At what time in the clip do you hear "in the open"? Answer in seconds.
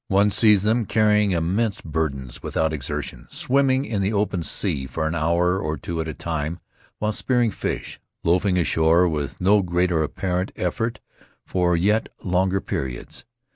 3.85-4.41